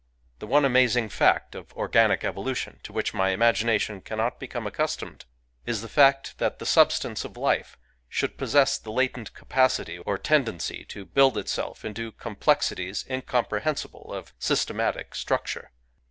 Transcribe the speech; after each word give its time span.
The 0.39 0.47
one 0.47 0.65
amazing 0.65 1.09
fact 1.09 1.53
of 1.53 1.73
organic 1.73 2.23
evolution, 2.23 2.79
to 2.81 2.91
which 2.91 3.13
my 3.13 3.29
imagination 3.29 4.01
cannot 4.01 4.39
become 4.39 4.65
accustomed, 4.65 5.25
is 5.67 5.81
the 5.83 5.87
fact 5.87 6.39
that 6.39 6.57
the 6.57 6.65
substance 6.65 7.23
of 7.23 7.37
life 7.37 7.77
should 8.09 8.35
possess 8.35 8.79
the 8.79 8.89
latent 8.91 9.35
capacity 9.35 9.99
or 9.99 10.17
tendency 10.17 10.85
to 10.85 11.05
build 11.05 11.37
itself 11.37 11.85
into 11.85 12.13
complexi 12.13 12.77
ties 12.77 13.05
incomprehensible 13.11 14.11
of 14.11 14.33
systematic 14.39 15.13
structure. 15.13 15.69